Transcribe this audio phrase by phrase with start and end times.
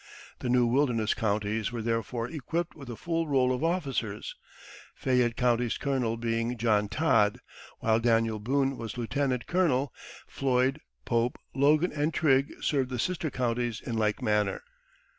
[0.39, 4.35] The new wilderness counties were therefore equipped with a full roll of officers,
[4.95, 7.39] Fayette County's colonel being John Todd,
[7.81, 9.93] while Daniel Boone was lieutenant colonel;
[10.25, 14.63] Floyd, Pope, Logan, and Trigg served the sister counties in like manner.